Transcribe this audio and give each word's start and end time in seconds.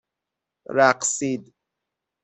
رقصید 0.69 1.53